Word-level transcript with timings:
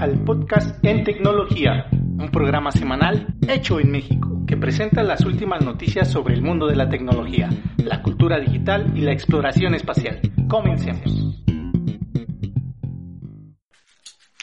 al 0.00 0.22
podcast 0.24 0.84
En 0.84 1.02
Tecnología, 1.02 1.86
un 1.90 2.30
programa 2.30 2.70
semanal 2.70 3.34
hecho 3.48 3.80
en 3.80 3.90
México 3.90 4.44
que 4.46 4.56
presenta 4.56 5.02
las 5.02 5.24
últimas 5.24 5.64
noticias 5.64 6.10
sobre 6.10 6.34
el 6.34 6.42
mundo 6.42 6.68
de 6.68 6.76
la 6.76 6.88
tecnología, 6.88 7.48
la 7.78 8.00
cultura 8.00 8.38
digital 8.38 8.92
y 8.94 9.00
la 9.00 9.12
exploración 9.12 9.74
espacial. 9.74 10.20
Comencemos. 10.48 11.44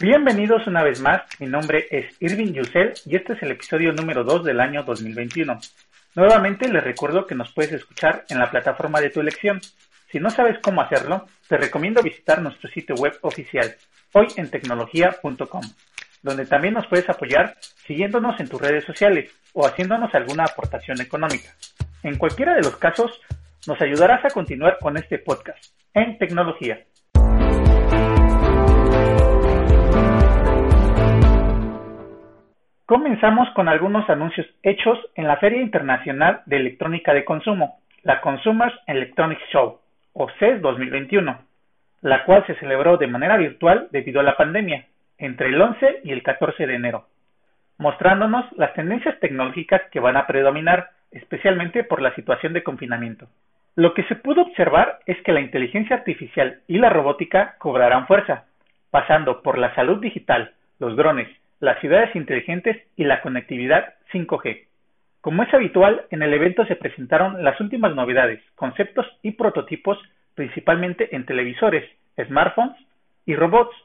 Bienvenidos 0.01 0.67
una 0.67 0.83
vez 0.83 0.99
más, 0.99 1.21
mi 1.39 1.47
nombre 1.47 1.85
es 1.89 2.17
Irving 2.19 2.51
Yusel 2.51 2.93
y 3.05 3.15
este 3.15 3.33
es 3.33 3.41
el 3.41 3.51
episodio 3.51 3.93
número 3.93 4.25
2 4.25 4.43
del 4.43 4.59
año 4.59 4.83
2021. 4.83 5.57
Nuevamente 6.15 6.67
les 6.67 6.83
recuerdo 6.83 7.25
que 7.25 7.35
nos 7.35 7.53
puedes 7.53 7.71
escuchar 7.71 8.25
en 8.29 8.39
la 8.39 8.51
plataforma 8.51 8.99
de 8.99 9.09
tu 9.09 9.21
elección. 9.21 9.61
Si 10.15 10.21
no 10.21 10.29
sabes 10.29 10.57
cómo 10.59 10.79
hacerlo, 10.79 11.25
te 11.49 11.57
recomiendo 11.57 12.01
visitar 12.01 12.41
nuestro 12.41 12.69
sitio 12.69 12.95
web 12.95 13.11
oficial 13.23 13.75
hoyentecnología.com, 14.13 15.61
donde 16.23 16.45
también 16.45 16.73
nos 16.73 16.87
puedes 16.87 17.09
apoyar 17.09 17.55
siguiéndonos 17.59 18.39
en 18.39 18.47
tus 18.47 18.61
redes 18.61 18.85
sociales 18.85 19.29
o 19.51 19.67
haciéndonos 19.67 20.15
alguna 20.15 20.45
aportación 20.45 21.01
económica. 21.01 21.49
En 22.01 22.17
cualquiera 22.17 22.53
de 22.53 22.61
los 22.61 22.77
casos, 22.77 23.19
nos 23.67 23.81
ayudarás 23.81 24.23
a 24.23 24.29
continuar 24.29 24.77
con 24.79 24.95
este 24.95 25.19
podcast 25.19 25.61
en 25.93 26.17
tecnología. 26.17 26.79
Comenzamos 32.85 33.49
con 33.53 33.67
algunos 33.67 34.09
anuncios 34.09 34.47
hechos 34.63 34.97
en 35.15 35.27
la 35.27 35.35
Feria 35.35 35.61
Internacional 35.61 36.41
de 36.45 36.55
Electrónica 36.55 37.13
de 37.13 37.25
Consumo, 37.25 37.81
la 38.03 38.21
Consumers 38.21 38.75
Electronics 38.87 39.43
Show, 39.51 39.81
o 40.15 40.27
CES 40.39 40.61
2021 40.61 41.37
la 42.05 42.23
cual 42.23 42.45
se 42.45 42.53
celebró 42.55 42.97
de 42.97 43.07
manera 43.07 43.35
virtual 43.35 43.87
debido 43.89 44.19
a 44.19 44.23
la 44.23 44.37
pandemia, 44.37 44.85
entre 45.17 45.47
el 45.47 45.59
11 45.59 46.01
y 46.03 46.11
el 46.11 46.21
14 46.21 46.67
de 46.67 46.75
enero, 46.75 47.07
mostrándonos 47.79 48.45
las 48.57 48.75
tendencias 48.75 49.19
tecnológicas 49.19 49.81
que 49.91 49.99
van 49.99 50.15
a 50.15 50.27
predominar, 50.27 50.89
especialmente 51.09 51.83
por 51.83 52.03
la 52.03 52.13
situación 52.13 52.53
de 52.53 52.61
confinamiento. 52.61 53.27
Lo 53.75 53.95
que 53.95 54.03
se 54.03 54.13
pudo 54.13 54.43
observar 54.43 54.99
es 55.07 55.19
que 55.23 55.31
la 55.31 55.41
inteligencia 55.41 55.95
artificial 55.95 56.59
y 56.67 56.77
la 56.77 56.91
robótica 56.91 57.55
cobrarán 57.57 58.05
fuerza, 58.05 58.45
pasando 58.91 59.41
por 59.41 59.57
la 59.57 59.73
salud 59.73 59.99
digital, 59.99 60.53
los 60.77 60.95
drones, 60.95 61.27
las 61.59 61.79
ciudades 61.79 62.15
inteligentes 62.15 62.77
y 62.95 63.05
la 63.05 63.21
conectividad 63.21 63.95
5G. 64.13 64.67
Como 65.25 65.41
es 65.41 65.51
habitual, 65.55 66.05
en 66.11 66.21
el 66.21 66.35
evento 66.35 66.67
se 66.67 66.75
presentaron 66.75 67.43
las 67.43 67.59
últimas 67.59 67.95
novedades, 67.95 68.43
conceptos 68.53 69.07
y 69.23 69.31
prototipos 69.31 69.97
principalmente 70.35 71.15
en 71.15 71.25
televisores, 71.25 71.83
smartphones 72.27 72.75
y 73.25 73.35
robots, 73.35 73.75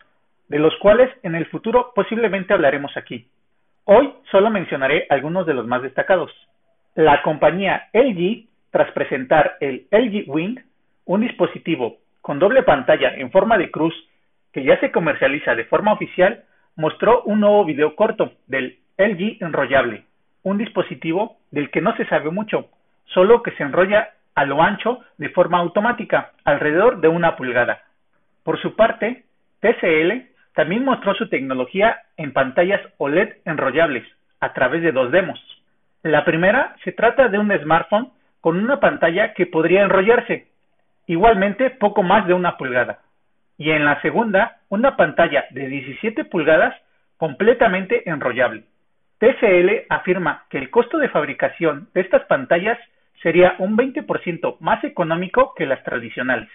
de 0.49 0.59
los 0.59 0.77
cuales 0.77 1.09
en 1.23 1.35
el 1.35 1.47
futuro 1.47 1.93
posiblemente 1.95 2.53
hablaremos 2.53 2.95
aquí. 2.95 3.27
Hoy 3.85 4.13
solo 4.31 4.51
mencionaré 4.51 5.07
algunos 5.09 5.47
de 5.47 5.55
los 5.55 5.67
más 5.67 5.81
destacados. 5.81 6.31
La 6.95 7.23
compañía 7.23 7.89
LG, 7.95 8.45
tras 8.71 8.93
presentar 8.93 9.57
el 9.61 9.87
LG 9.91 10.29
Wing, 10.29 10.57
un 11.07 11.23
dispositivo 11.23 12.01
con 12.21 12.39
doble 12.39 12.65
pantalla 12.65 13.15
en 13.15 13.31
forma 13.31 13.57
de 13.57 13.71
cruz 13.71 13.95
que 14.53 14.63
ya 14.63 14.79
se 14.81 14.93
comercializa 14.93 15.55
de 15.55 15.65
forma 15.65 15.95
oficial, 15.95 16.45
mostró 16.77 17.23
un 17.23 17.41
nuevo 17.41 17.65
video 17.65 17.97
corto 17.97 18.35
del 18.47 18.77
LG 18.99 19.43
Enrollable, 19.43 20.05
un 20.43 20.59
dispositivo 20.59 21.39
del 21.51 21.71
que 21.71 21.81
no 21.81 21.97
se 21.97 22.07
sabe 22.07 22.31
mucho, 22.31 22.69
solo 23.07 23.43
que 23.43 23.53
se 23.53 23.63
enrolla 23.63 24.11
a 24.35 24.45
lo 24.45 24.63
ancho 24.63 25.01
de 25.19 25.29
forma 25.31 25.59
automática, 25.59 26.33
alrededor 26.45 27.01
de 27.01 27.09
una 27.09 27.37
pulgada. 27.37 27.83
Por 28.43 28.61
su 28.61 28.75
parte, 28.75 29.25
TCL 29.61 30.31
también 30.55 30.85
mostró 30.85 31.15
su 31.15 31.29
tecnología 31.29 32.01
en 32.17 32.33
pantallas 32.33 32.81
OLED 32.99 33.35
enrollables 33.45 34.05
a 34.41 34.53
través 34.53 34.83
de 34.83 34.93
dos 34.93 35.11
demos. 35.11 35.39
La 36.03 36.25
primera 36.25 36.75
se 36.85 36.93
trata 36.93 37.29
de 37.29 37.39
un 37.39 37.53
smartphone 37.59 38.11
con 38.41 38.59
una 38.59 38.81
pantalla 38.81 39.35
que 39.35 39.47
podría 39.47 39.83
enrollarse, 39.83 40.49
igualmente 41.07 41.71
poco 41.71 42.03
más 42.03 42.27
de 42.27 42.33
una 42.33 42.57
pulgada. 42.57 43.01
Y 43.59 43.71
en 43.71 43.85
la 43.85 44.01
segunda, 44.01 44.57
una 44.71 44.97
pantalla 44.97 45.45
de 45.51 45.69
17 45.69 46.25
pulgadas 46.25 46.75
completamente 47.19 48.09
enrollable. 48.09 48.65
TCL 49.21 49.85
afirma 49.91 50.45
que 50.49 50.57
el 50.57 50.71
costo 50.71 50.97
de 50.97 51.11
fabricación 51.11 51.89
de 51.93 52.01
estas 52.01 52.25
pantallas 52.25 52.79
sería 53.23 53.55
un 53.59 53.77
20% 53.77 54.57
más 54.61 54.83
económico 54.83 55.53
que 55.55 55.67
las 55.67 55.85
tradicionales. 55.85 56.49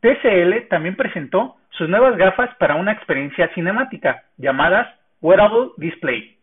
TCL 0.00 0.66
también 0.68 0.96
presentó 0.96 1.56
sus 1.70 1.88
nuevas 1.88 2.16
gafas 2.16 2.52
para 2.56 2.74
una 2.74 2.90
experiencia 2.90 3.48
cinemática, 3.54 4.24
llamadas 4.38 4.88
Wearable 5.22 5.70
Display, 5.76 6.36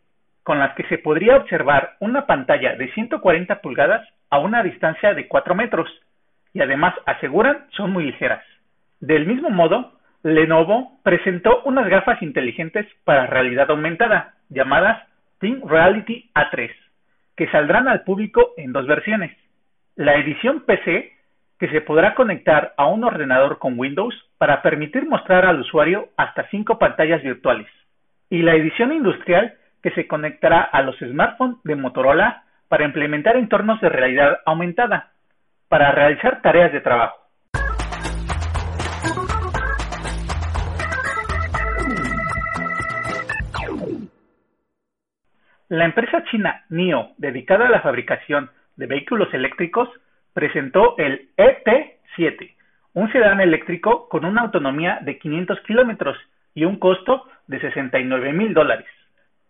con 0.43 0.57
las 0.57 0.73
que 0.75 0.87
se 0.87 0.99
podría 0.99 1.35
observar 1.35 1.97
una 1.99 2.25
pantalla 2.27 2.77
de 2.77 2.89
140 2.93 3.59
pulgadas 3.59 4.07
a 4.29 4.39
una 4.39 4.63
distancia 4.63 5.13
de 5.13 5.27
4 5.27 5.53
metros, 5.53 5.89
y 6.53 6.61
además 6.61 6.93
aseguran 7.05 7.65
son 7.71 7.91
muy 7.91 8.05
ligeras. 8.05 8.43
Del 9.01 9.25
mismo 9.25 9.49
modo, 9.49 9.91
Lenovo 10.23 10.97
presentó 11.03 11.61
unas 11.65 11.89
gafas 11.89 12.21
inteligentes 12.21 12.87
para 13.03 13.27
realidad 13.27 13.69
aumentada, 13.69 14.35
llamadas 14.49 15.06
Think 15.39 15.65
Reality 15.65 16.29
A3, 16.33 16.71
que 17.35 17.47
saldrán 17.49 17.87
al 17.87 18.03
público 18.03 18.53
en 18.57 18.73
dos 18.73 18.87
versiones 18.87 19.35
la 19.97 20.15
edición 20.15 20.61
PC 20.61 21.11
que 21.59 21.69
se 21.69 21.81
podrá 21.81 22.13
conectar 22.13 22.73
a 22.77 22.85
un 22.85 23.03
ordenador 23.03 23.57
con 23.57 23.77
Windows 23.77 24.15
para 24.37 24.61
permitir 24.61 25.07
mostrar 25.07 25.45
al 25.45 25.59
usuario 25.59 26.09
hasta 26.15 26.47
cinco 26.49 26.77
pantallas 26.77 27.23
virtuales, 27.23 27.67
y 28.29 28.43
la 28.43 28.53
edición 28.53 28.93
industrial 28.93 29.55
que 29.81 29.89
se 29.91 30.07
conectará 30.07 30.61
a 30.61 30.83
los 30.83 30.95
smartphones 30.99 31.57
de 31.63 31.75
Motorola 31.75 32.43
para 32.67 32.85
implementar 32.85 33.37
entornos 33.37 33.81
de 33.81 33.89
realidad 33.89 34.37
aumentada, 34.45 35.11
para 35.67 35.91
realizar 35.91 36.41
tareas 36.43 36.71
de 36.71 36.81
trabajo. 36.81 37.17
La 45.69 45.83
empresa 45.83 46.23
china 46.31 46.63
NIO, 46.69 47.09
dedicada 47.17 47.67
a 47.67 47.69
la 47.69 47.81
fabricación 47.81 48.49
de 48.77 48.85
vehículos 48.85 49.33
eléctricos 49.33 49.89
presentó 50.33 50.95
el 50.97 51.29
ET7, 51.35 52.55
un 52.93 53.11
sedán 53.11 53.41
eléctrico 53.41 54.07
con 54.07 54.23
una 54.23 54.43
autonomía 54.43 54.99
de 55.01 55.17
500 55.17 55.59
kilómetros 55.67 56.17
y 56.55 56.63
un 56.63 56.79
costo 56.79 57.25
de 57.47 57.59
69 57.59 58.31
mil 58.31 58.53
dólares, 58.53 58.87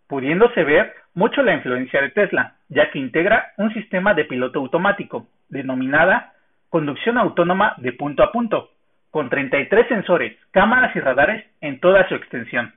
pudiéndose 0.07 0.63
ver 0.63 0.91
mucho 1.13 1.43
la 1.43 1.53
influencia 1.53 2.01
de 2.01 2.09
Tesla, 2.09 2.55
ya 2.67 2.89
que 2.89 2.97
integra 2.97 3.53
un 3.57 3.71
sistema 3.75 4.15
de 4.15 4.25
piloto 4.25 4.57
automático, 4.57 5.27
denominada 5.49 6.33
conducción 6.69 7.19
autónoma 7.19 7.75
de 7.77 7.93
punto 7.93 8.23
a 8.23 8.31
punto, 8.31 8.71
con 9.11 9.29
33 9.29 9.87
sensores, 9.87 10.35
cámaras 10.49 10.95
y 10.95 10.99
radares 10.99 11.45
en 11.61 11.79
toda 11.79 12.07
su 12.09 12.15
extensión. 12.15 12.73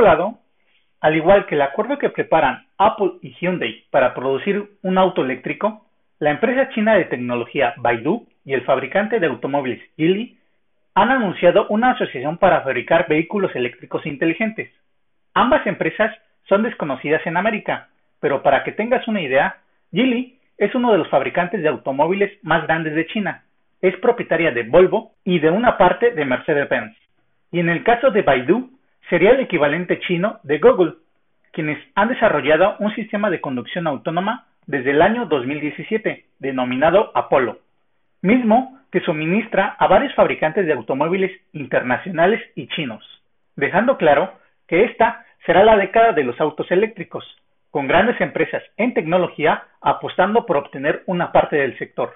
Otro 0.00 0.06
lado, 0.06 0.38
al 1.00 1.14
igual 1.14 1.44
que 1.46 1.56
el 1.56 1.62
acuerdo 1.62 1.98
que 1.98 2.08
preparan 2.08 2.64
Apple 2.78 3.12
y 3.20 3.34
Hyundai 3.34 3.84
para 3.90 4.14
producir 4.14 4.70
un 4.82 4.96
auto 4.96 5.22
eléctrico, 5.22 5.84
la 6.18 6.30
empresa 6.30 6.70
china 6.70 6.94
de 6.94 7.04
tecnología 7.04 7.74
Baidu 7.76 8.26
y 8.46 8.54
el 8.54 8.62
fabricante 8.62 9.20
de 9.20 9.26
automóviles 9.26 9.80
Geely 9.98 10.38
han 10.94 11.10
anunciado 11.10 11.66
una 11.68 11.90
asociación 11.90 12.38
para 12.38 12.62
fabricar 12.62 13.08
vehículos 13.08 13.54
eléctricos 13.54 14.06
inteligentes. 14.06 14.70
Ambas 15.34 15.66
empresas 15.66 16.16
son 16.48 16.62
desconocidas 16.62 17.20
en 17.26 17.36
América, 17.36 17.88
pero 18.20 18.42
para 18.42 18.64
que 18.64 18.72
tengas 18.72 19.06
una 19.06 19.20
idea, 19.20 19.58
Geely 19.92 20.38
es 20.56 20.74
uno 20.74 20.92
de 20.92 20.98
los 20.98 21.08
fabricantes 21.08 21.60
de 21.62 21.68
automóviles 21.68 22.38
más 22.42 22.66
grandes 22.66 22.94
de 22.94 23.06
China. 23.06 23.44
Es 23.82 23.96
propietaria 23.98 24.50
de 24.50 24.62
Volvo 24.62 25.12
y 25.24 25.40
de 25.40 25.50
una 25.50 25.76
parte 25.76 26.12
de 26.12 26.24
Mercedes-Benz. 26.24 26.96
Y 27.52 27.60
en 27.60 27.68
el 27.68 27.82
caso 27.84 28.10
de 28.10 28.22
Baidu, 28.22 28.79
sería 29.10 29.32
el 29.32 29.40
equivalente 29.40 29.98
chino 29.98 30.38
de 30.44 30.58
Google, 30.58 30.94
quienes 31.52 31.78
han 31.96 32.08
desarrollado 32.08 32.76
un 32.78 32.94
sistema 32.94 33.28
de 33.28 33.40
conducción 33.40 33.88
autónoma 33.88 34.46
desde 34.66 34.92
el 34.92 35.02
año 35.02 35.26
2017, 35.26 36.26
denominado 36.38 37.10
Apollo, 37.14 37.58
mismo 38.22 38.78
que 38.92 39.00
suministra 39.00 39.76
a 39.78 39.88
varios 39.88 40.14
fabricantes 40.14 40.64
de 40.64 40.72
automóviles 40.72 41.32
internacionales 41.52 42.40
y 42.54 42.68
chinos, 42.68 43.04
dejando 43.56 43.98
claro 43.98 44.32
que 44.68 44.84
esta 44.84 45.26
será 45.44 45.64
la 45.64 45.76
década 45.76 46.12
de 46.12 46.22
los 46.22 46.40
autos 46.40 46.70
eléctricos, 46.70 47.24
con 47.72 47.88
grandes 47.88 48.20
empresas 48.20 48.62
en 48.76 48.94
tecnología 48.94 49.64
apostando 49.80 50.46
por 50.46 50.56
obtener 50.56 51.02
una 51.06 51.32
parte 51.32 51.56
del 51.56 51.76
sector. 51.78 52.14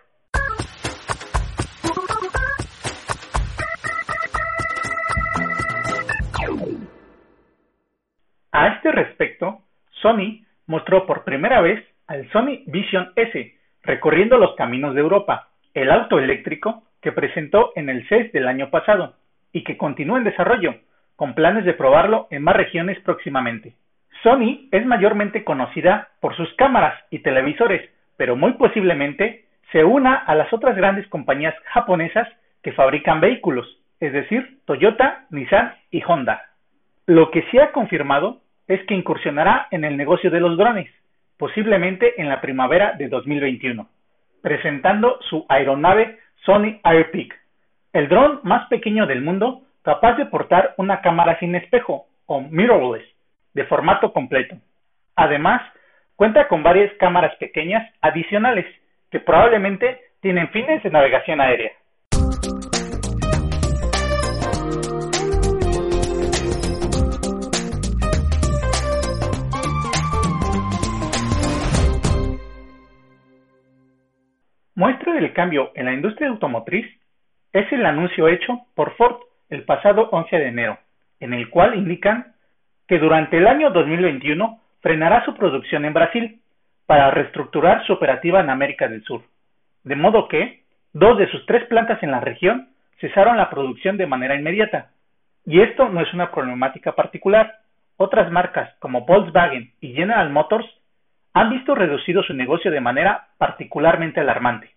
Respecto, 8.94 9.60
Sony 10.02 10.44
mostró 10.66 11.06
por 11.06 11.24
primera 11.24 11.60
vez 11.60 11.84
al 12.06 12.28
Sony 12.30 12.62
Vision 12.66 13.12
S 13.16 13.54
recorriendo 13.82 14.38
los 14.38 14.54
caminos 14.54 14.94
de 14.94 15.00
Europa, 15.00 15.48
el 15.74 15.90
auto 15.90 16.18
eléctrico 16.18 16.84
que 17.02 17.12
presentó 17.12 17.72
en 17.76 17.90
el 17.90 18.06
CES 18.08 18.32
del 18.32 18.48
año 18.48 18.70
pasado 18.70 19.14
y 19.52 19.62
que 19.62 19.76
continúa 19.76 20.18
en 20.18 20.24
desarrollo, 20.24 20.74
con 21.16 21.34
planes 21.34 21.64
de 21.64 21.74
probarlo 21.74 22.26
en 22.30 22.42
más 22.42 22.56
regiones 22.56 22.98
próximamente. 23.00 23.74
Sony 24.22 24.68
es 24.72 24.86
mayormente 24.86 25.44
conocida 25.44 26.08
por 26.20 26.34
sus 26.34 26.52
cámaras 26.54 26.98
y 27.10 27.18
televisores, 27.18 27.88
pero 28.16 28.36
muy 28.36 28.54
posiblemente 28.54 29.44
se 29.70 29.84
una 29.84 30.14
a 30.14 30.34
las 30.34 30.52
otras 30.52 30.76
grandes 30.76 31.06
compañías 31.08 31.54
japonesas 31.66 32.26
que 32.62 32.72
fabrican 32.72 33.20
vehículos, 33.20 33.66
es 34.00 34.12
decir, 34.12 34.60
Toyota, 34.64 35.26
Nissan 35.30 35.74
y 35.90 36.02
Honda. 36.06 36.42
Lo 37.06 37.30
que 37.30 37.42
sí 37.50 37.58
ha 37.58 37.72
confirmado 37.72 38.40
es 38.66 38.84
que 38.86 38.94
incursionará 38.94 39.68
en 39.70 39.84
el 39.84 39.96
negocio 39.96 40.30
de 40.30 40.40
los 40.40 40.56
drones, 40.56 40.90
posiblemente 41.38 42.20
en 42.20 42.28
la 42.28 42.40
primavera 42.40 42.92
de 42.92 43.08
2021, 43.08 43.88
presentando 44.42 45.18
su 45.28 45.44
aeronave 45.48 46.18
Sony 46.44 46.78
Airpeak, 46.82 47.38
el 47.92 48.08
dron 48.08 48.40
más 48.42 48.68
pequeño 48.68 49.06
del 49.06 49.22
mundo 49.22 49.62
capaz 49.82 50.16
de 50.16 50.26
portar 50.26 50.74
una 50.78 51.00
cámara 51.00 51.38
sin 51.38 51.54
espejo 51.54 52.06
o 52.26 52.40
mirrorless 52.40 53.04
de 53.52 53.64
formato 53.64 54.12
completo. 54.12 54.56
Además, 55.14 55.62
cuenta 56.16 56.48
con 56.48 56.62
varias 56.62 56.92
cámaras 56.94 57.34
pequeñas 57.36 57.88
adicionales 58.00 58.66
que 59.10 59.20
probablemente 59.20 60.00
tienen 60.20 60.48
fines 60.48 60.82
de 60.82 60.90
navegación 60.90 61.40
aérea. 61.40 61.70
Del 75.14 75.32
cambio 75.32 75.72
en 75.74 75.86
la 75.86 75.92
industria 75.92 76.28
automotriz 76.28 76.86
es 77.52 77.72
el 77.72 77.86
anuncio 77.86 78.28
hecho 78.28 78.60
por 78.74 78.94
Ford 78.96 79.16
el 79.48 79.64
pasado 79.64 80.08
11 80.10 80.36
de 80.36 80.48
enero, 80.48 80.78
en 81.20 81.32
el 81.32 81.48
cual 81.50 81.76
indican 81.76 82.34
que 82.86 82.98
durante 82.98 83.38
el 83.38 83.46
año 83.46 83.70
2021 83.70 84.60
frenará 84.82 85.24
su 85.24 85.34
producción 85.34 85.84
en 85.84 85.94
Brasil 85.94 86.40
para 86.86 87.10
reestructurar 87.10 87.86
su 87.86 87.92
operativa 87.94 88.40
en 88.40 88.50
América 88.50 88.88
del 88.88 89.02
Sur, 89.04 89.22
de 89.84 89.96
modo 89.96 90.28
que 90.28 90.62
dos 90.92 91.16
de 91.18 91.30
sus 91.30 91.46
tres 91.46 91.64
plantas 91.66 92.02
en 92.02 92.10
la 92.10 92.20
región 92.20 92.68
cesaron 93.00 93.36
la 93.36 93.50
producción 93.50 93.96
de 93.96 94.06
manera 94.06 94.34
inmediata. 94.34 94.90
Y 95.46 95.60
esto 95.60 95.88
no 95.88 96.00
es 96.00 96.12
una 96.12 96.30
problemática 96.30 96.92
particular. 96.92 97.58
Otras 97.96 98.30
marcas 98.30 98.74
como 98.80 99.04
Volkswagen 99.04 99.72
y 99.80 99.92
General 99.92 100.30
Motors 100.30 100.66
han 101.32 101.50
visto 101.50 101.74
reducido 101.74 102.22
su 102.22 102.32
negocio 102.32 102.70
de 102.70 102.80
manera 102.80 103.28
particularmente 103.38 104.20
alarmante, 104.20 104.70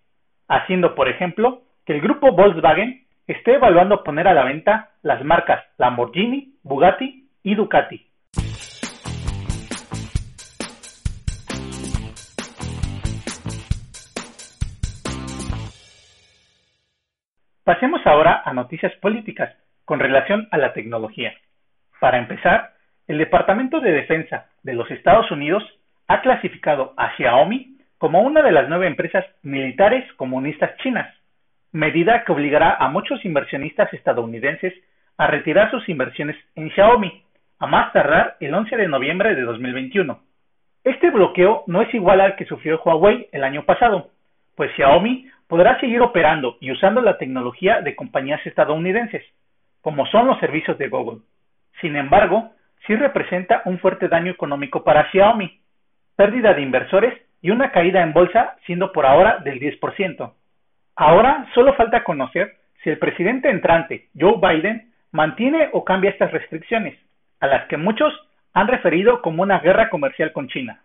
haciendo, 0.47 0.95
por 0.95 1.09
ejemplo, 1.09 1.63
que 1.85 1.93
el 1.93 2.01
grupo 2.01 2.31
Volkswagen 2.31 3.05
esté 3.27 3.55
evaluando 3.55 4.03
poner 4.03 4.27
a 4.27 4.33
la 4.33 4.43
venta 4.43 4.91
las 5.01 5.23
marcas 5.23 5.63
Lamborghini, 5.77 6.55
Bugatti 6.63 7.29
y 7.43 7.55
Ducati. 7.55 8.07
Pasemos 17.63 17.99
ahora 18.05 18.43
a 18.45 18.53
noticias 18.53 18.93
políticas 19.01 19.53
con 19.83 19.99
relación 19.99 20.47
a 20.51 20.57
la 20.57 20.71
tecnología. 20.71 21.33
Para 21.99 22.17
empezar, 22.17 22.73
el 23.07 23.17
Departamento 23.17 23.81
de 23.81 23.91
Defensa 23.91 24.45
de 24.63 24.73
los 24.73 24.89
Estados 24.89 25.29
Unidos 25.31 25.63
ha 26.07 26.21
clasificado 26.21 26.93
a 26.95 27.13
Xiaomi 27.17 27.76
como 27.97 28.21
una 28.21 28.41
de 28.41 28.51
las 28.51 28.69
nueve 28.69 28.87
empresas 28.87 29.25
militares 29.41 30.05
comunistas 30.13 30.75
chinas, 30.77 31.13
medida 31.71 32.23
que 32.23 32.31
obligará 32.31 32.75
a 32.75 32.89
muchos 32.89 33.23
inversionistas 33.25 33.91
estadounidenses 33.93 34.73
a 35.17 35.27
retirar 35.27 35.71
sus 35.71 35.87
inversiones 35.89 36.35
en 36.55 36.69
Xiaomi, 36.71 37.23
a 37.59 37.67
más 37.67 37.91
tardar 37.91 38.37
el 38.39 38.53
11 38.53 38.77
de 38.77 38.87
noviembre 38.87 39.35
de 39.35 39.41
2021. 39.41 40.19
Este 40.83 41.09
bloqueo 41.09 41.63
no 41.67 41.81
es 41.81 41.91
igual 41.93 42.21
al 42.21 42.35
que 42.35 42.45
sufrió 42.45 42.79
Huawei 42.83 43.27
el 43.31 43.43
año 43.43 43.63
pasado, 43.63 44.11
pues 44.55 44.71
Xiaomi 44.75 45.27
podrá 45.47 45.79
seguir 45.79 46.01
operando 46.01 46.57
y 46.59 46.71
usando 46.71 47.01
la 47.01 47.17
tecnología 47.17 47.81
de 47.81 47.95
compañías 47.95 48.45
estadounidenses, 48.45 49.23
como 49.81 50.05
son 50.07 50.27
los 50.27 50.39
servicios 50.39 50.77
de 50.77 50.87
Google. 50.87 51.21
Sin 51.81 51.95
embargo, 51.95 52.51
sí 52.85 52.95
representa 52.95 53.63
un 53.65 53.79
fuerte 53.79 54.07
daño 54.07 54.31
económico 54.31 54.83
para 54.83 55.09
Xiaomi, 55.09 55.59
pérdida 56.15 56.53
de 56.53 56.61
inversores 56.61 57.26
y 57.47 57.49
una 57.49 57.71
caída 57.71 58.01
en 58.01 58.11
bolsa 58.11 58.57
siendo 58.65 58.91
por 58.91 59.05
ahora 59.05 59.37
del 59.37 59.57
10%. 59.61 60.33
Ahora 60.97 61.47
solo 61.55 61.73
falta 61.75 62.03
conocer 62.03 62.57
si 62.83 62.89
el 62.89 62.99
presidente 62.99 63.49
entrante, 63.49 64.09
Joe 64.19 64.35
Biden, 64.35 64.91
mantiene 65.13 65.69
o 65.71 65.85
cambia 65.85 66.09
estas 66.09 66.33
restricciones, 66.33 66.99
a 67.39 67.47
las 67.47 67.65
que 67.69 67.77
muchos 67.77 68.13
han 68.53 68.67
referido 68.67 69.21
como 69.21 69.43
una 69.43 69.59
guerra 69.59 69.89
comercial 69.89 70.33
con 70.33 70.49
China. 70.49 70.81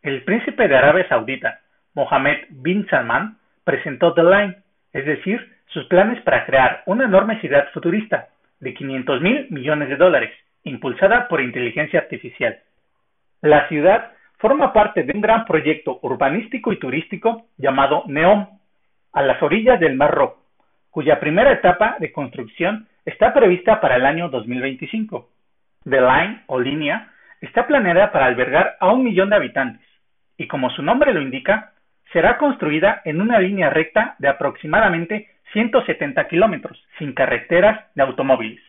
El 0.00 0.22
príncipe 0.22 0.68
de 0.68 0.76
Arabia 0.76 1.08
Saudita, 1.08 1.58
Mohammed 1.94 2.36
bin 2.50 2.86
Salman, 2.86 3.38
presentó 3.64 4.14
The 4.14 4.22
Line, 4.22 4.56
es 4.92 5.04
decir, 5.04 5.55
sus 5.66 5.84
planes 5.86 6.20
para 6.22 6.46
crear 6.46 6.82
una 6.86 7.04
enorme 7.04 7.40
ciudad 7.40 7.68
futurista 7.72 8.28
de 8.60 8.74
500 8.74 9.20
mil 9.20 9.46
millones 9.50 9.88
de 9.88 9.96
dólares, 9.96 10.32
impulsada 10.64 11.28
por 11.28 11.40
inteligencia 11.40 12.00
artificial. 12.00 12.58
La 13.42 13.68
ciudad 13.68 14.12
forma 14.38 14.72
parte 14.72 15.02
de 15.02 15.12
un 15.12 15.20
gran 15.20 15.44
proyecto 15.44 15.98
urbanístico 16.02 16.72
y 16.72 16.78
turístico 16.78 17.46
llamado 17.56 18.04
NEOM, 18.06 18.46
a 19.12 19.22
las 19.22 19.42
orillas 19.42 19.80
del 19.80 19.96
Mar 19.96 20.10
Rojo, 20.10 20.42
cuya 20.90 21.20
primera 21.20 21.52
etapa 21.52 21.96
de 21.98 22.12
construcción 22.12 22.86
está 23.04 23.32
prevista 23.32 23.80
para 23.80 23.96
el 23.96 24.04
año 24.04 24.28
2025. 24.28 25.28
The 25.84 26.00
Line 26.00 26.42
o 26.46 26.60
línea 26.60 27.10
está 27.40 27.66
planeada 27.66 28.12
para 28.12 28.26
albergar 28.26 28.76
a 28.80 28.92
un 28.92 29.04
millón 29.04 29.30
de 29.30 29.36
habitantes 29.36 29.86
y 30.36 30.46
como 30.46 30.70
su 30.70 30.82
nombre 30.82 31.12
lo 31.14 31.20
indica, 31.20 31.72
será 32.12 32.38
construida 32.38 33.02
en 33.04 33.20
una 33.20 33.38
línea 33.38 33.70
recta 33.70 34.16
de 34.18 34.28
aproximadamente 34.28 35.28
170 35.52 36.28
kilómetros, 36.28 36.82
sin 36.98 37.12
carreteras 37.12 37.86
de 37.94 38.02
automóviles. 38.02 38.62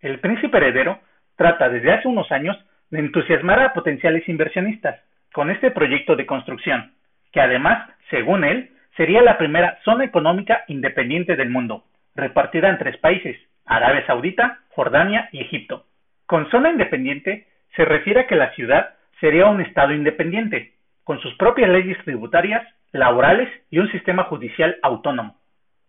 El 0.00 0.20
príncipe 0.20 0.56
heredero 0.56 1.00
trata 1.36 1.68
desde 1.68 1.92
hace 1.92 2.08
unos 2.08 2.30
años 2.32 2.56
de 2.90 3.00
entusiasmar 3.00 3.60
a 3.60 3.72
potenciales 3.72 4.28
inversionistas 4.28 5.00
con 5.32 5.50
este 5.50 5.70
proyecto 5.70 6.16
de 6.16 6.26
construcción, 6.26 6.92
que 7.32 7.40
además, 7.40 7.88
según 8.10 8.44
él, 8.44 8.70
sería 8.96 9.22
la 9.22 9.38
primera 9.38 9.78
zona 9.84 10.04
económica 10.04 10.64
independiente 10.68 11.36
del 11.36 11.50
mundo, 11.50 11.84
repartida 12.14 12.68
en 12.68 12.78
tres 12.78 12.96
países, 12.98 13.36
Arabia 13.64 14.04
Saudita, 14.06 14.58
Jordania 14.70 15.28
y 15.32 15.40
Egipto. 15.40 15.86
Con 16.26 16.50
zona 16.50 16.70
independiente 16.70 17.46
se 17.76 17.84
refiere 17.84 18.20
a 18.20 18.26
que 18.26 18.36
la 18.36 18.52
ciudad 18.52 18.94
sería 19.20 19.46
un 19.46 19.60
estado 19.60 19.92
independiente, 19.92 20.74
con 21.04 21.20
sus 21.20 21.34
propias 21.36 21.70
leyes 21.70 21.98
tributarias, 22.04 22.66
laborales 22.92 23.48
y 23.70 23.78
un 23.78 23.90
sistema 23.90 24.24
judicial 24.24 24.76
autónomo. 24.82 25.39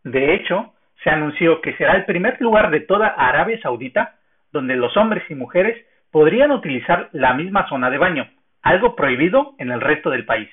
De 0.03 0.33
hecho, 0.33 0.73
se 1.03 1.09
anunció 1.09 1.61
que 1.61 1.75
será 1.77 1.95
el 1.95 2.05
primer 2.05 2.41
lugar 2.41 2.71
de 2.71 2.79
toda 2.79 3.07
Arabia 3.07 3.59
Saudita 3.61 4.15
donde 4.51 4.75
los 4.75 4.95
hombres 4.97 5.23
y 5.29 5.35
mujeres 5.35 5.85
podrían 6.11 6.51
utilizar 6.51 7.09
la 7.13 7.33
misma 7.33 7.67
zona 7.69 7.89
de 7.89 7.97
baño, 7.97 8.27
algo 8.61 8.95
prohibido 8.95 9.53
en 9.59 9.71
el 9.71 9.79
resto 9.79 10.09
del 10.09 10.25
país. 10.25 10.49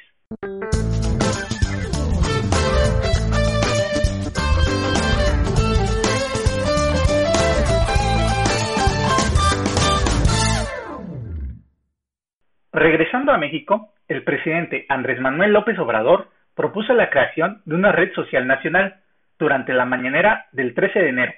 Regresando 12.73 13.33
a 13.33 13.39
México, 13.39 13.89
el 14.07 14.23
presidente 14.23 14.87
Andrés 14.89 15.21
Manuel 15.21 15.53
López 15.53 15.77
Obrador 15.79 16.29
propuso 16.55 16.93
la 16.93 17.11
creación 17.11 17.63
de 17.65 17.75
una 17.75 17.91
red 17.91 18.13
social 18.13 18.47
nacional 18.47 19.01
durante 19.39 19.73
la 19.73 19.85
mañanera 19.85 20.47
del 20.53 20.75
13 20.75 20.99
de 20.99 21.09
enero, 21.09 21.33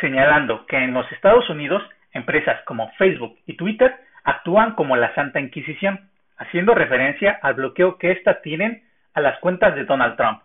señalando 0.00 0.66
que 0.66 0.76
en 0.76 0.92
los 0.92 1.10
Estados 1.12 1.48
Unidos 1.48 1.82
empresas 2.12 2.60
como 2.64 2.90
Facebook 2.92 3.36
y 3.46 3.56
Twitter 3.56 3.94
actúan 4.24 4.74
como 4.74 4.96
la 4.96 5.14
Santa 5.14 5.40
Inquisición, 5.40 6.10
haciendo 6.36 6.74
referencia 6.74 7.38
al 7.42 7.54
bloqueo 7.54 7.98
que 7.98 8.12
éstas 8.12 8.42
tienen 8.42 8.82
a 9.14 9.20
las 9.20 9.38
cuentas 9.40 9.74
de 9.74 9.84
Donald 9.84 10.16
Trump. 10.16 10.40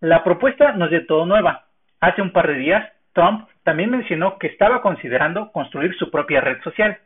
La 0.00 0.24
propuesta 0.24 0.72
no 0.72 0.86
es 0.86 0.90
de 0.90 1.00
todo 1.00 1.26
nueva. 1.26 1.64
Hace 2.00 2.22
un 2.22 2.32
par 2.32 2.46
de 2.48 2.54
días, 2.54 2.92
Trump 3.12 3.48
también 3.64 3.90
mencionó 3.90 4.38
que 4.38 4.46
estaba 4.46 4.82
considerando 4.82 5.50
construir 5.52 5.96
su 5.96 6.10
propia 6.10 6.40
red 6.40 6.60
social, 6.62 6.98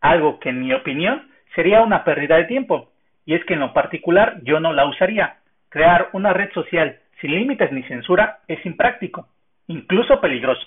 algo 0.00 0.40
que 0.40 0.50
en 0.50 0.60
mi 0.60 0.72
opinión 0.72 1.30
sería 1.54 1.80
una 1.80 2.04
pérdida 2.04 2.36
de 2.36 2.44
tiempo, 2.44 2.90
y 3.24 3.34
es 3.34 3.44
que 3.44 3.54
en 3.54 3.60
lo 3.60 3.72
particular 3.72 4.40
yo 4.42 4.60
no 4.60 4.72
la 4.72 4.84
usaría. 4.84 5.36
Crear 5.70 6.10
una 6.12 6.32
red 6.32 6.52
social 6.52 6.98
sin 7.24 7.34
límites 7.34 7.72
ni 7.72 7.82
censura 7.84 8.40
es 8.48 8.64
impráctico, 8.66 9.28
incluso 9.66 10.20
peligroso, 10.20 10.60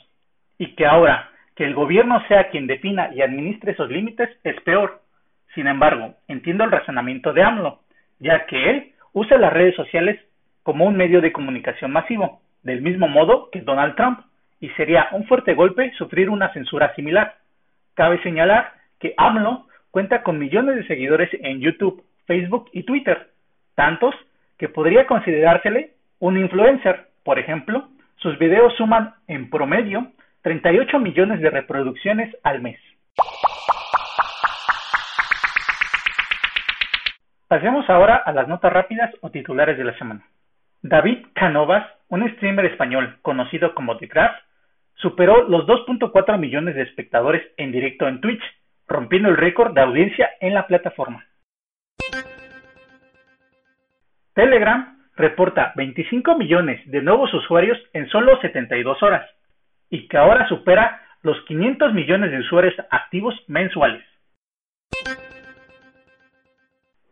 y 0.58 0.74
que 0.74 0.88
ahora 0.88 1.30
que 1.56 1.64
el 1.64 1.76
gobierno 1.76 2.20
sea 2.28 2.50
quien 2.50 2.66
defina 2.66 3.14
y 3.14 3.22
administre 3.22 3.74
esos 3.74 3.92
límites 3.92 4.28
es 4.44 4.60
peor. 4.62 5.02
Sin 5.54 5.68
embargo, 5.68 6.16
entiendo 6.28 6.64
el 6.64 6.72
razonamiento 6.72 7.32
de 7.32 7.44
AMLO, 7.44 7.82
ya 8.18 8.48
que 8.48 8.72
él 8.72 8.94
usa 9.14 9.38
las 9.38 9.54
redes 9.54 9.76
sociales 9.76 10.20
como 10.64 10.86
un 10.86 10.98
medio 10.98 11.22
de 11.22 11.32
comunicación 11.32 11.92
masivo, 11.92 12.42
del 12.64 12.82
mismo 12.82 13.08
modo 13.08 13.52
que 13.52 13.62
Donald 13.62 13.96
Trump, 13.96 14.22
y 14.60 14.70
sería 14.70 15.10
un 15.12 15.28
fuerte 15.28 15.54
golpe 15.54 15.92
sufrir 15.96 16.28
una 16.28 16.52
censura 16.54 16.92
similar. 16.96 17.36
Cabe 17.94 18.20
señalar 18.24 18.74
que 19.00 19.14
AMLO 19.16 19.68
cuenta 19.92 20.24
con 20.24 20.40
millones 20.40 20.78
de 20.78 20.88
seguidores 20.88 21.30
en 21.40 21.60
YouTube, 21.60 22.04
Facebook 22.26 22.72
y 22.74 22.82
Twitter, 22.82 23.30
tantos 23.76 24.16
que 24.58 24.70
podría 24.70 25.06
considerársele 25.06 25.97
un 26.20 26.38
influencer. 26.38 27.08
Por 27.24 27.40
ejemplo, 27.40 27.90
sus 28.18 28.38
videos 28.40 28.74
suman 28.78 29.16
en 29.28 29.50
promedio 29.50 30.12
38 30.42 31.00
millones 31.00 31.42
de 31.42 31.50
reproducciones 31.50 32.36
al 32.44 32.62
mes. 32.62 32.80
Pasemos 37.48 37.90
ahora 37.90 38.18
a 38.18 38.32
las 38.34 38.48
notas 38.48 38.74
rápidas 38.74 39.14
o 39.22 39.30
titulares 39.30 39.78
de 39.78 39.86
la 39.86 39.98
semana. 39.98 40.26
David 40.82 41.28
Canovas, 41.34 41.86
un 42.10 42.30
streamer 42.36 42.66
español 42.66 43.18
conocido 43.22 43.74
como 43.74 43.98
The 43.98 44.08
Graph, 44.08 44.36
superó 44.96 45.48
los 45.48 45.66
2.4 45.66 46.38
millones 46.38 46.76
de 46.76 46.84
espectadores 46.84 47.44
en 47.58 47.72
directo 47.72 48.08
en 48.08 48.20
Twitch, 48.20 48.42
rompiendo 48.88 49.30
el 49.30 49.38
récord 49.38 49.74
de 49.74 49.82
audiencia 49.82 50.30
en 50.40 50.54
la 50.54 50.68
plataforma. 50.68 51.26
Telegram 54.34 54.97
reporta 55.18 55.74
25 55.76 56.38
millones 56.38 56.80
de 56.90 57.02
nuevos 57.02 57.34
usuarios 57.34 57.78
en 57.94 58.08
solo 58.10 58.40
72 58.40 59.02
horas 59.02 59.28
y 59.90 60.08
que 60.08 60.18
ahora 60.18 60.48
supera 60.48 61.02
los 61.24 61.42
500 61.46 61.94
millones 61.94 62.32
de 62.32 62.40
usuarios 62.40 62.76
activos 62.92 63.36
mensuales. 63.48 64.04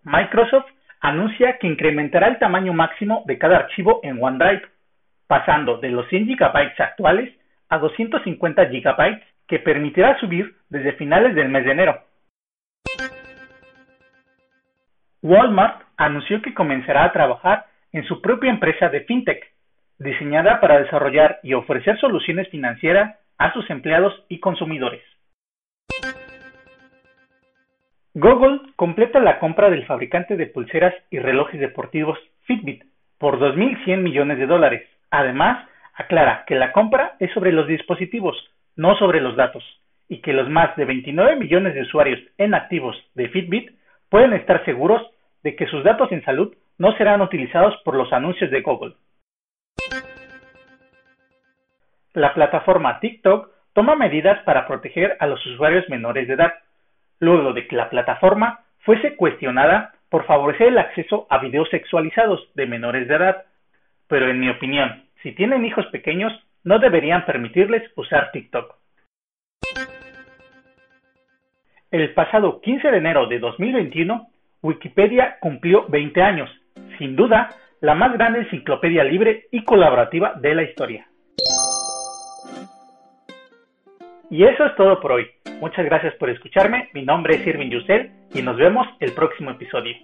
Microsoft 0.04 0.68
anuncia 1.02 1.58
que 1.58 1.68
incrementará 1.68 2.28
el 2.28 2.38
tamaño 2.38 2.74
máximo 2.74 3.24
de 3.26 3.40
cada 3.40 3.58
archivo 3.58 4.00
en 4.04 4.24
OneDrive, 4.24 4.62
pasando 5.28 5.78
de 5.78 5.90
los 5.90 6.08
100 6.10 6.28
GB 6.28 6.74
actuales 6.78 7.34
a 7.70 7.80
250 7.80 8.66
GB 8.66 9.22
que 9.48 9.60
permitirá 9.60 10.20
subir 10.20 10.56
desde 10.70 10.94
finales 10.94 11.34
del 11.34 11.50
mes 11.50 11.66
de 11.66 11.72
enero. 11.72 12.00
Walmart 15.24 15.82
anunció 15.98 16.40
que 16.44 16.54
comenzará 16.54 17.06
a 17.06 17.12
trabajar 17.12 17.66
en 17.96 18.04
su 18.04 18.22
propia 18.22 18.50
empresa 18.50 18.90
de 18.90 19.06
fintech, 19.06 19.42
diseñada 20.00 20.60
para 20.60 20.80
desarrollar 20.80 21.40
y 21.44 21.54
ofrecer 21.54 21.98
soluciones 21.98 22.50
financieras 22.50 23.18
a 23.38 23.54
sus 23.54 23.70
empleados 23.70 24.14
y 24.28 24.42
consumidores. 24.42 25.02
Google 28.14 28.60
completa 28.76 29.22
la 29.22 29.40
compra 29.40 29.70
del 29.70 29.86
fabricante 29.86 30.36
de 30.36 30.48
pulseras 30.48 30.94
y 31.10 31.20
relojes 31.20 31.58
deportivos 31.58 32.20
Fitbit 32.42 32.84
por 33.18 33.40
2.100 33.40 34.02
millones 34.02 34.40
de 34.40 34.46
dólares. 34.46 34.90
Además, 35.10 35.66
aclara 35.94 36.44
que 36.48 36.56
la 36.56 36.74
compra 36.74 37.16
es 37.20 37.32
sobre 37.32 37.54
los 37.54 37.66
dispositivos, 37.66 38.36
no 38.76 38.98
sobre 38.98 39.22
los 39.22 39.38
datos, 39.38 39.64
y 40.10 40.18
que 40.18 40.34
los 40.34 40.50
más 40.50 40.76
de 40.76 40.84
29 40.84 41.38
millones 41.38 41.74
de 41.74 41.84
usuarios 41.84 42.20
en 42.38 42.56
activos 42.56 42.98
de 43.14 43.30
Fitbit 43.30 43.72
pueden 44.10 44.34
estar 44.34 44.66
seguros 44.66 45.02
de 45.44 45.56
que 45.56 45.68
sus 45.68 45.82
datos 45.86 46.12
en 46.12 46.26
salud 46.26 46.54
no 46.78 46.96
serán 46.98 47.22
utilizados 47.22 47.76
por 47.84 47.96
los 47.96 48.12
anuncios 48.12 48.52
de 48.52 48.62
Google. 48.62 48.96
La 52.14 52.34
plataforma 52.34 53.00
TikTok 53.00 53.50
toma 53.74 53.96
medidas 53.96 54.42
para 54.44 54.68
proteger 54.68 55.18
a 55.20 55.28
los 55.28 55.46
usuarios 55.46 55.88
menores 55.90 56.28
de 56.28 56.34
edad 56.36 56.54
luego 57.20 57.54
de 57.54 57.68
que 57.68 57.76
la 57.76 57.90
plataforma 57.90 58.62
fuese 58.80 59.16
cuestionada 59.16 59.94
por 60.10 60.26
favorecer 60.26 60.68
el 60.68 60.78
acceso 60.78 61.28
a 61.30 61.40
videos 61.40 61.70
sexualizados 61.70 62.50
de 62.54 62.68
menores 62.68 63.08
de 63.08 63.16
edad. 63.16 63.46
Pero 64.08 64.30
en 64.30 64.40
mi 64.40 64.50
opinión, 64.50 65.04
si 65.24 65.34
tienen 65.34 65.66
hijos 65.66 65.86
pequeños, 65.88 66.32
no 66.64 66.80
deberían 66.80 67.26
permitirles 67.26 67.84
usar 67.96 68.32
TikTok. 68.32 68.76
El 71.92 72.14
pasado 72.14 72.62
15 72.62 72.92
de 72.92 72.98
enero 72.98 73.28
de 73.28 73.40
2021, 73.40 74.28
Wikipedia 74.62 75.38
cumplió 75.40 75.86
20 75.88 76.22
años, 76.22 76.50
sin 76.98 77.16
duda 77.16 77.50
la 77.82 77.96
más 77.96 78.14
grande 78.14 78.40
enciclopedia 78.40 79.04
libre 79.04 79.48
y 79.52 79.64
colaborativa 79.64 80.34
de 80.36 80.56
la 80.56 80.64
historia. 80.64 81.08
Y 84.30 84.44
eso 84.44 84.66
es 84.66 84.76
todo 84.76 85.00
por 85.00 85.14
hoy. 85.14 85.28
Muchas 85.62 85.86
gracias 85.86 86.16
por 86.16 86.30
escucharme. 86.30 86.90
Mi 86.94 87.04
nombre 87.04 87.36
es 87.36 87.46
Irving 87.46 87.70
Yusel 87.70 88.12
y 88.34 88.42
nos 88.42 88.58
vemos 88.58 88.88
el 89.00 89.12
próximo 89.14 89.52
episodio. 89.52 89.96